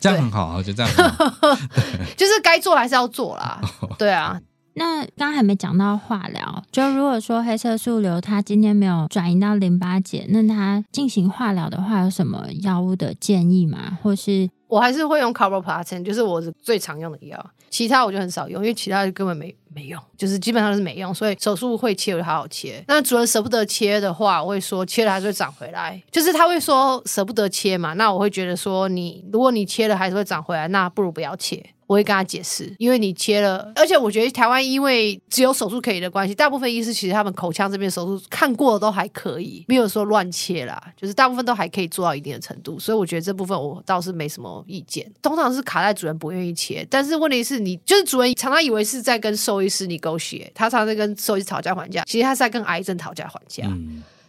[0.00, 1.58] 这样很好，对我觉得这样
[2.16, 3.60] 就是该做还是要做啦。
[3.96, 4.40] 对啊，
[4.74, 13.96] 那刚刚还没讲到化疗，就如果说黑色素瘤它今天没有转移到淋巴结，那它进行化疗的话，有什么药物的建议吗？
[14.02, 22.84] 或是我还是会用 carboplatin，就是我最常用的药，其他我就很少用，因为其他根本没没用，就是基本上是没用，所以手术会切我就好好切。
[22.88, 31.64] 那主人舍不得切的话，我会说切了还是会长回来，就是他会说舍不得切嘛，那我会觉得说你如果你切了还是会长回来，那不如不要切。
[31.86, 45.10] 我会跟他解释，因为你切了，而且我觉得台湾因为只有手术可以的关系，大部分医师其实他们口腔这边手术看过的都还可以，没有说乱切啦，就是大部分都还可以做到一定的程度，所以我觉得这部分我倒是没什么意见。
[45.22, 53.64] 通常是卡在主人不愿意切，但是问题是你就是主人常常以为是在跟兽医师你勾血他常常在跟兽医师讨价还价，其实他是在跟癌症讨价还价，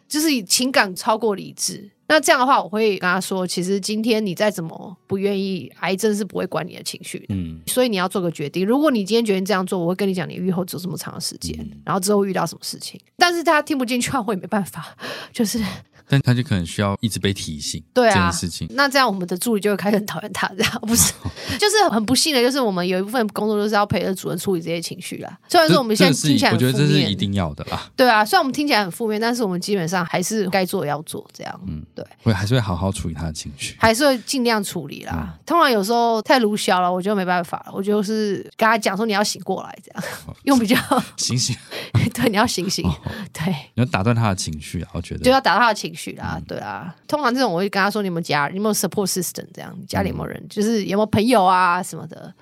[0.07, 1.89] 就是以情感超过理智。
[2.09, 7.25] 那这样的话，我会跟他说，其实今天你再怎么不愿意，癌症是不会管你的情绪的。
[7.29, 8.65] 嗯，所以你要做个决定。
[8.65, 12.97] 如果你今天决定这样做，我会跟你讲，你愈后只有这么长的时间，嗯、然后之后遇到什么事情。
[13.17, 14.95] 但是他听不进去，我也没办法，
[15.33, 15.61] 就是。
[16.07, 18.67] 但他就可能需要一直被提醒，对啊，这件事情。
[18.71, 21.13] 那这样我们的助理就会开始很讨厌他，这样不是？
[21.59, 25.37] 就是很不幸的，就是我们有一部分工作就是要陪着主人处理这些情绪啦。
[25.47, 27.89] 虽然说我们现在听起来我觉得这是一定要的啦。
[27.95, 31.61] 对啊，虽然我们听起来很负面，但是我们基本上还是该做要做，这样。
[31.67, 35.13] 嗯，对，会还是会好好处理他的情绪，还是会尽量处理啦。
[35.17, 40.03] 嗯、通常有时候太鲁小了，我就没办法了，我就是跟他讲说你要醒过来，这样
[40.43, 40.77] 用比较
[41.17, 41.55] 醒醒。
[42.13, 42.87] 对，你要醒醒。
[42.87, 42.95] 哦、
[43.33, 46.35] 对，你要打断他的情绪啊，我觉得就要打断他的情绪啦。
[46.37, 46.95] 嗯、对啊。
[47.07, 48.47] 通常这种我会跟他说：“你有没有家？
[48.47, 49.45] 你有没有 support system？
[49.53, 50.39] 这样家里有没有人？
[50.41, 52.33] 嗯、就是有没有朋友啊什么的？”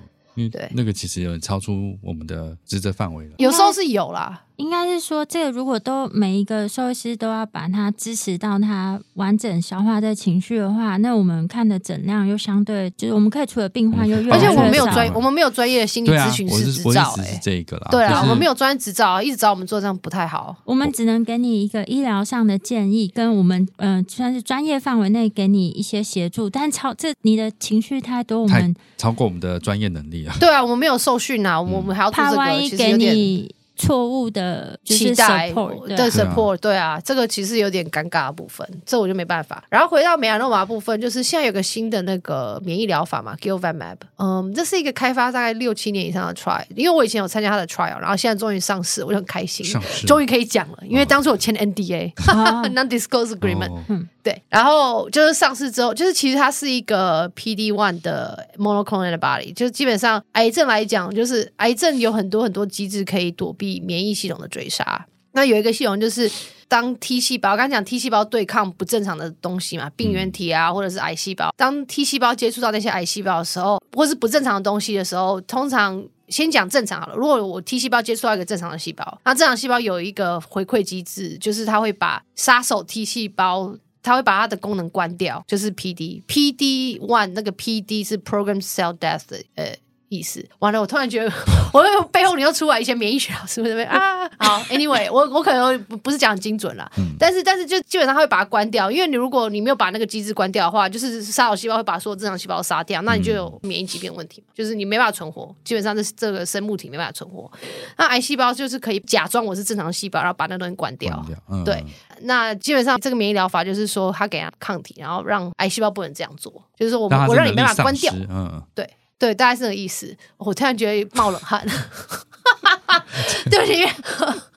[0.52, 3.36] 对，那个其实有点超出我们的职责范围了。
[3.38, 4.45] 有时候是有啦。
[4.58, 14.50] 应该是说，这个如果都每一个兽医师都要把它支持到它完整消化这情绪的话，那我们看的诊量又相对就是我们可以除了病患又越来越少。
[14.50, 17.88] 而且我们没有专，我们没有专业的心理咨询师执照，哎，是这个啦。
[17.92, 20.56] 对啊，我们没有专业执照，一直找我们做这样不太好。
[20.64, 30.34] 我们只能给你一个医疗上的建议，跟我们嗯、呃，算是专业范围内给你一些协助，但超这你的情绪太多，我们超过我们的专业能力啊。
[30.40, 33.54] 对啊，我们没有受训啊，我们还要做这个，怕万一给你。
[33.76, 36.10] 错误的期待 support, 对。
[36.10, 39.64] support，对啊，这个其实有点尴尬的部分，这我就没办法。
[39.70, 49.66] 然后回到美亚诺马部分，就是现在有个新的那个免疫疗法嘛，Gilvammab，嗯，这是一个开发大概六七年以上的 trial，因为我以前有参加他的 trial，然后现在终于上市，我就很开心，
[50.08, 63.76] 终于可以讲了，因为当初我签 NDA，non-disclosure agreement，嗯，对，然后就是上市之后，就是其实它是一个 PD one 的 monoclonal antibody，就是基本上癌症来讲，就是癌症有很多很多机制可以躲避。
[63.86, 66.32] 免疫系统的追杀，那有一个系统就是
[66.68, 71.54] 当 T 细胞，刚刚讲 T 细胞对抗不正常的东西嘛，病原体啊，或者是癌细胞。
[71.56, 77.16] 当 T 细胞接触到那些癌细胞的时候，或是不正常的东西的时候，通常先讲正常好了。
[77.16, 83.76] 如果我 T 细胞接触到一个正常的细胞，那正常细胞有一个回馈机制，就是它会把杀手 T 细胞，
[84.06, 89.76] 它会把它的功能关掉，就是 PD PD one 那个 PD 是 Program Cell Death 的呃。
[90.10, 91.32] 意思完了，我突然觉得，
[91.74, 94.30] 我背后你又出来一些免疫学老师会不会啊？
[94.38, 107.52] 好，Anyway，我我可能不是讲很精准啦，嗯、但是但是就基本上他会把它关掉，因为你如果你没有把那个机制关掉的话，就是杀手细胞会把所有正常细胞杀掉，那你就有免疫疾病问题嘛，就是你没办法存活，基本上这这个生物体没办法存活。
[107.98, 111.16] 那癌细胞就是可以假装我是正常细胞，然后把那东西关掉。
[111.16, 111.84] 关掉嗯、对，
[112.22, 118.14] 那基本上这个免疫疗法就是说，他给他抗体，然后让癌细胞不能这样做，就是说我我让你没办法关掉。
[118.30, 118.88] 嗯，对。
[119.18, 120.16] 对，大概是这个意思。
[120.38, 121.66] 我突然觉得冒冷汗，
[123.50, 123.80] 对不起，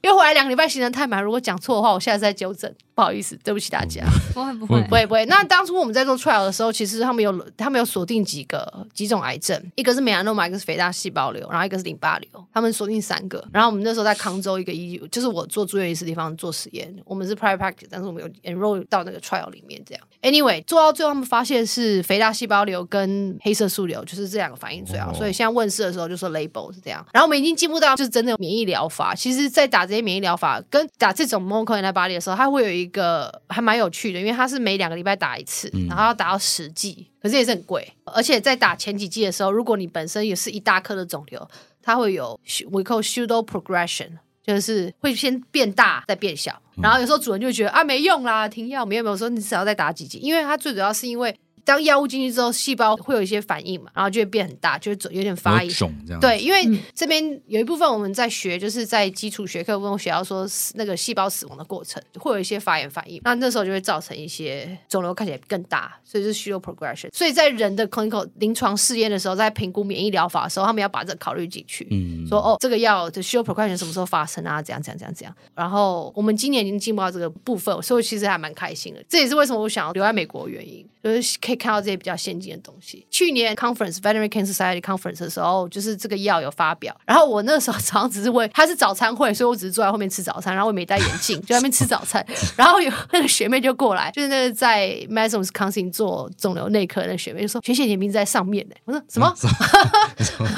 [0.03, 2.73] 因为回来两个礼拜行程太满，如果讲错的话，我现在在纠正。
[2.94, 4.05] 不好意思，对不起大家。
[4.35, 5.25] 不会不会不会不会。
[5.27, 12.29] 那当初我们在做 trial 的时候，其实他们有他们有锁定几个几种癌症，一个是梅亚诺玛，一个是肥大细胞瘤，然后一个是淋巴瘤。
[12.53, 13.40] 他们锁定三个。
[13.53, 16.92] 然后我们那时候在康州一个医，就是我做住院医师的地方做实验。
[17.05, 19.81] 我们是 private practice，但是我们有 enroll 到那个 trial 里面。
[19.87, 25.15] 这样，anyway，做到最后他们发现是肥大细胞瘤跟黑色素瘤，就是这两个反应最好。
[25.15, 27.03] 所以现在问世的时候就说 label 是这样。
[27.15, 29.15] 然后我们已经进步到就是真的有免疫疗法。
[29.15, 33.79] 其实，在打这些免疫疗法跟打这种 monoclonal antibody 的时候，它会有一个还蛮。
[33.79, 37.89] 有趣的，因为它是每两个礼拜打一次，然后要打到十剂，可是也是很贵。
[38.07, 41.49] 而且在打前几剂的时候，如果你本身也是一大颗的肿瘤，
[41.81, 42.37] 它会有
[42.73, 44.11] we call pseudo progression，
[44.45, 46.61] 就是会先变大再变小。
[46.83, 51.33] 然后有时候主人就会觉得啊没用啦，停药没有没有说你只要再打几剂，因为它最主要是因为。
[51.64, 55.75] 当药物进去之后，细胞会有一些反应嘛，然后就会变很大，就会有点发炎。
[56.21, 67.09] 对，因为这边有一部分我们在学，就是在基础学课中学到说那个细胞死亡的过程，会有一些发炎反应，那那时候就会造成一些肿瘤看起来更大，所以是 pseudo progression。
[67.12, 71.87] 所以在人的 clinical 临床试验的时候，在评估免疫疗法的时候，他们要把这个考虑进去。
[71.90, 74.62] 嗯，说哦，这个药的 pseudo progression 什么时候发生啊？
[74.62, 75.35] 怎样怎样怎样怎样。
[75.55, 79.05] 然后我们今年已经进步到这个部分，所以其实还蛮开心的。
[79.07, 81.58] 这也是为什么我想要留在美国的原因，就是可以。
[81.59, 83.07] 看到这些比较先进的东西。
[83.11, 86.97] 去年 conference Veterinary Cancer Society conference 的时候，就是这个药有发表。
[87.05, 92.25] 然后我那时候早上只是为他是早餐会，所以我只是坐在后面吃早餐，然后我没戴眼镜， 就在那边吃早餐。
[92.57, 99.35] 然后有那个学妹就过来，就是那个在 Madison Wisconsin 做肿瘤内科的那个学妹就说：“学姐，你名字在上面呢。”我说：“什么？”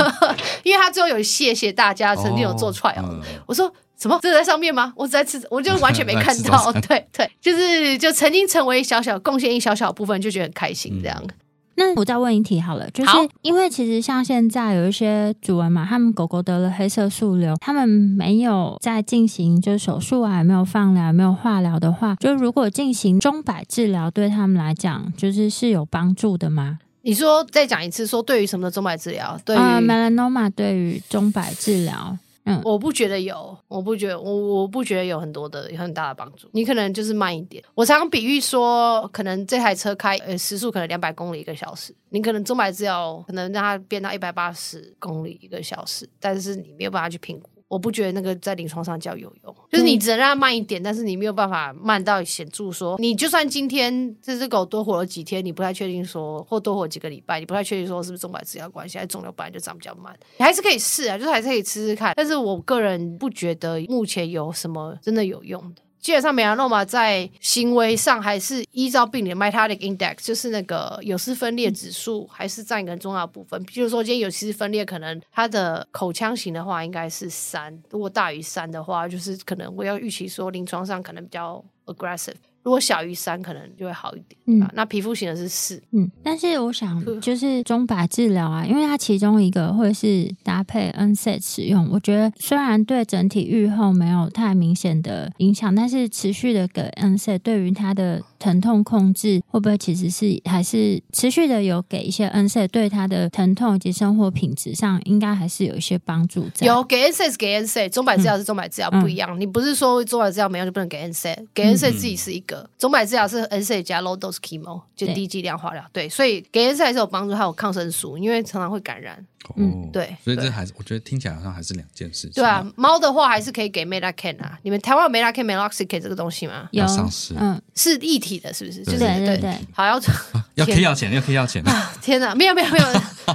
[0.62, 3.22] 因为他最后有谢谢大家曾经有做 trial。
[3.46, 3.72] 我说。
[4.00, 4.18] 什么？
[4.22, 4.92] 这个在上面吗？
[4.96, 6.72] 我只在吃，我就完全没看到。
[6.88, 11.22] 对对，就是就曾经成为小小贡献一小小部分，就觉得很开心这样。
[11.22, 11.30] 嗯、
[11.76, 13.10] 那我再问一题好了，就是
[13.42, 26.78] 因为其实像现在有一些主人嘛，他们狗狗得了黑色素瘤，他们没有在进行就是手术啊，也没有放疗，也没有化疗的话，就如果进行钟摆治疗，对他们来讲，就是是有帮助的吗？
[27.02, 29.38] 你说再讲一次，说对于什么的钟摆治疗？
[29.44, 32.16] 对于 melanoma，对于钟摆治疗。
[32.64, 36.48] 我不觉得有，我不觉得我我不觉得有很多的有很大的帮助。
[36.52, 37.62] 你可能就是慢一点。
[37.74, 47.48] 我常常比喻说，可能这台车开呃时速可能两百公里一个小时，你可能钟摆治疗可能让它变到一百八十公里一个小时，但是你没有办法去评估。
[47.70, 65.82] 我不觉得那个在临床上叫有用，就是你只能让它慢一点，但是你没有办法慢到显著说，你就算今天这只狗多活了几天，你不太确定说，或多活几个礼拜，你不太确定说是不是中百治疗关系，还是肿瘤本来就长比较慢，你还是可以试啊，就是还是可以吃吃看，但是我个人不觉得目前有什么真的有用的。
[66.00, 73.62] 基本上，美亚诺玛在行为上还是依照病理 mitotic index，就是那个有丝分裂指数，还是占一个很重要的部分。
[73.64, 82.34] 比如说，今天有丝分裂，可能它的口腔型的话应该是三，如果大于三的话，就是可能我要预期说临床上可能比较 aggressive。
[82.62, 84.38] 如果小于三，可能就会好一点。
[84.46, 85.82] 嗯，那皮肤型的是四。
[85.92, 91.88] 嗯，但是我想就是中靶治疗啊，因为它其中一个会是搭配 NSAID 使用。
[91.90, 106.66] 我觉得虽然对整体愈后没有太明显的影响，但是持续的给 NSAID 对于它的疼痛控制会不会其实是还是持续的有给一些 NSAID 对他的疼痛以及生活品质上应该还是有一些帮助在。
[106.66, 109.38] 有给 NSAID 给 NSAID，钟摆治疗是中百治疗不一样。
[109.38, 115.84] 嗯、你不是说中百治疗没用就不能给 NSAID，给 NSAID 自己是一个钟摆、嗯、治疗是 NSAID 加 low dose chemo 就低剂量化疗。
[115.92, 119.24] 对，所以给 NSAID 还是有帮助，还有抗生素，因为常常会感染。
[119.56, 122.32] 嗯，对，所以这还是我觉得听起来好像还是两件事情。
[122.34, 124.56] 对啊，猫的话还是可以给 Metacane 啊。
[124.62, 126.68] 你们台湾有 Metacane、Meloxicate 这个东西吗？
[126.72, 128.84] 有上市，嗯，是一体的，是不是？
[128.84, 130.00] 对对对，好要
[130.54, 131.92] 要可以要钱，要可以要钱 啊！
[132.00, 132.84] 天哪，没有没有没有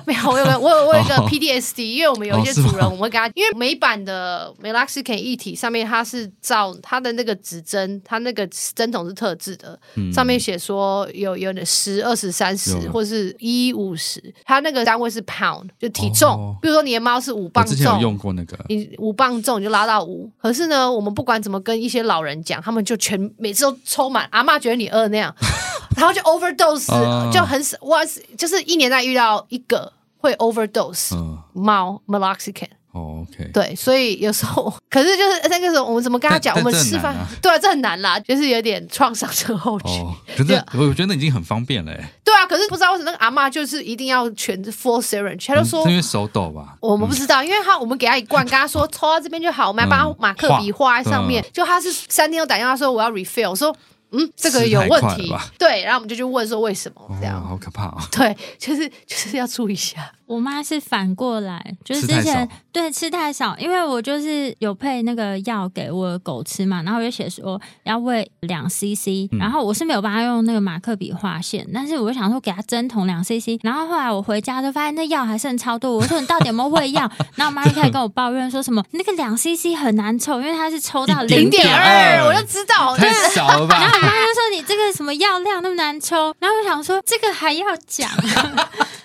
[0.06, 9.78] 没有，我有没有我有我有一个 PDSD，因为我们有一些主人，我们会给他，因为美版的 Meloxicate 一体上面它是照它的那个指针，它那个针筒是特制的，
[10.14, 16.86] 上面写说有有点十、二十、三十或是一五十，它那个单位是 pound，就体重，比如说。
[16.86, 20.30] 你的猫是五磅重，之前有用过那个，你五磅重你就拉到五。
[20.40, 24.28] 可是呢，我们不管怎么跟一些老人讲，他们就全每次都抽满。
[24.30, 25.34] 阿妈觉得你饿那样，
[25.98, 27.78] 然后就 overdose，、uh, 就很少。
[27.82, 28.00] 哇，
[28.38, 31.16] 就是一年内遇到一个会 overdose
[31.54, 32.70] 猫 meloxicam。
[32.96, 36.56] 哦、oh,，OK，对，所以有时候， 可是就是那个时候，我们怎么跟他讲？
[36.56, 39.92] 我们吃饭，对啊，这很难啦，就是有点创伤症候群。
[40.02, 42.10] Oh, 可是我觉得那已经很方便了，哎。
[42.24, 46.78] 对啊，可是不知道为什么那个阿嬷就是一定要全 full syringe，他就说、嗯、因为手抖吧。
[46.80, 51.44] 我们不知道，因为他我们给他一罐，跟他说抽到这边就好，我们还帮他马克笔画在上面。
[51.44, 53.76] 嗯、就他是三天后打电话说我要 refill，我说。
[54.18, 58.08] 嗯，这个有问题，对，然后我们就去问说为什么这样，哦、好可怕啊、哦！
[58.12, 60.12] 对，就是就是要注意一下。
[60.28, 77.02] 我妈是反过来，就是之前吃对吃太少，因为我就是有配那个药给我的狗吃嘛，然后我就写说要喂两 CC，然后我是没有帮他用那个马克笔画线，但是我就想说给它针筒两 CC，然后后来我回家就发现那药还剩超多，我说你到底有没有喂药？
[77.36, 83.76] 然后我妈就开始跟我抱怨说什么那个两 CC 很难抽，因为它是抽到零点二，我就知道太少了吧。
[83.76, 88.10] 我妈就说：“你这个什么药量那么难抽？”然后我想说：“这个还要讲？”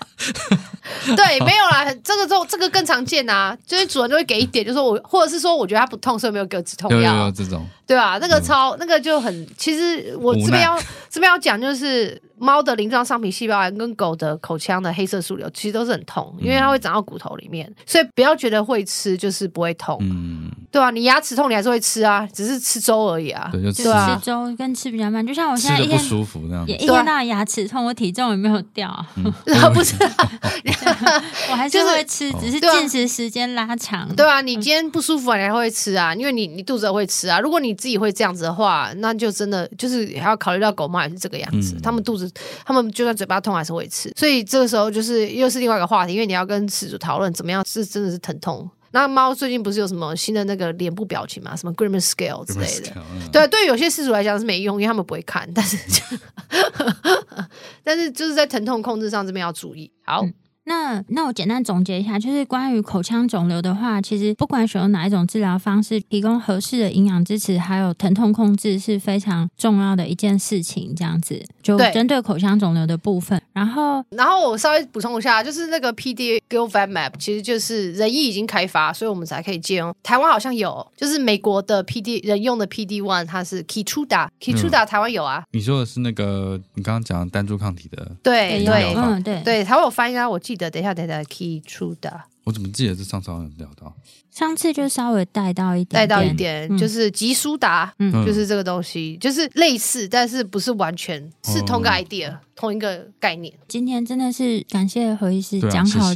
[1.15, 7.15] 对，没有啦，这个就这个更常见啊，就是主人就会给一点，就说我，或者是说我觉得它不痛，所以没有给我止痛药。
[7.15, 7.65] 有有这种。
[7.85, 12.21] 对啊，那个超、嗯、那个就很，其实我这边要这边要讲就是。
[12.41, 23.83] 猫的鳞状上皮细胞癌跟狗的口腔的黑色素瘤其实都是很痛，因为它会长到骨头里面，所以不要觉得会吃就是不会痛，嗯，对啊，你牙齿痛你还是会吃啊，只是吃粥而已啊，对，就吃
[24.21, 29.05] 粥跟吃比较慢，就像我现在一天不舒服这样，也一天到晚牙齿痛，我体重也没有掉，
[29.45, 29.95] 然后不是，
[31.51, 42.31] 我还是会吃，只是进食时间拉长，对啊，你今天不舒服你还会吃啊，因为你你肚子会吃啊，如果你自己会这样子的话，那就真的就是还要考虑到狗猫也是这个样子，他们肚子。
[42.63, 48.69] 他们就算嘴巴痛还是会吃，所以这个时候就是又是另外一个话题，因为你要跟饲主讨论怎么样是真的是疼痛。
[48.91, 55.77] 那猫最近不是有什么新的那个脸部表情嘛，什么 Grimace Scale 之类的，对，对于有些事主来讲是没用，因为他们不会看，但是
[57.83, 59.91] 但是就是在疼痛控制上这边要注意。
[60.03, 60.21] 好。
[60.23, 60.33] 嗯
[60.63, 70.93] 那那我简单总结一下，就是关于口腔肿瘤的话，其实不管选用哪一种治疗方式，提供合适的营养支持，还有疼痛控制是非常重要的一件事情。
[70.95, 73.41] 这样子，就针对口腔肿瘤的部分。
[73.53, 79.93] 然后，然后我稍微补充一下，就是那个 PDA Gilvac 其实就是人艺已经开发，所以我们才可以借用。
[80.01, 85.43] 台湾好像有，就是美国的 PD 人用的 PD One，它是 Keytruda，Keytruda 台湾有啊。
[85.51, 88.11] 你说的是那个你刚刚讲的单株抗体的？
[88.23, 90.71] 对对，嗯对对，台湾有翻译啊，我记得。
[90.71, 92.21] 等一下，等一下，Keytruda。
[92.43, 93.95] 我怎么记得是上次好像聊到？
[94.31, 103.53] 上次就稍微带到一点，带到一点，嗯、就是吉苏达，嗯，就是这个东西，就是类似，但是不是完全是同个 idea，、哦、同一个概念。
[103.67, 106.11] 今天真的是感谢何医师讲好。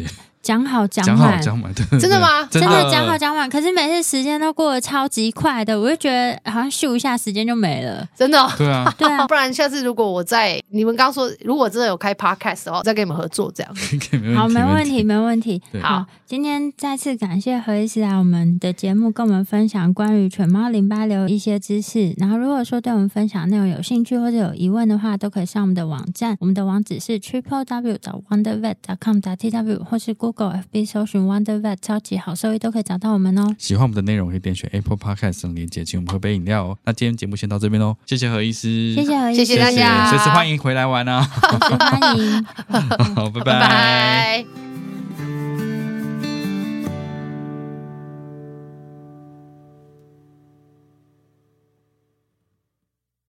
[0.45, 2.47] 讲好讲满，讲满，真的吗？
[2.51, 3.49] 真的讲好讲满。
[3.49, 8.47] 可是每次时间都过得超级快的，我就觉得好像咻一下时间就没了，真的、哦。
[8.55, 9.25] 对啊， 对啊。
[9.25, 13.75] 不然下次如果我在你们刚说，如果真的有开 podcast 的话，我再跟你们合作这样。
[14.37, 15.59] 好，没问题，没问题。
[15.81, 22.13] 好，今天再次感谢何医师来我们的节目，跟我们分享关于犬猫淋巴瘤一些知识。
[22.17, 30.34] 然后如果说对我们分享内容有兴趣或者有疑问的话，都可以上我们的网站，我们的网址是 triple w 找 wondervet 点 com 点 tw 或是 Google。
[30.35, 33.55] Go FB 搜寻 Wonder Vet 超级好兽医都可以找到我们哦。
[33.57, 36.77] 喜欢我们的内容可以点选 Apple Podcast 的链接，请我们喝杯饮料哦。
[36.83, 42.43] 那今天节目先到这边喽，谢谢何医师，谢谢何医师，谢谢大家，随时欢迎回来玩啊，欢迎，
[43.15, 43.45] 好，拜拜。
[43.45, 44.64] 拜拜。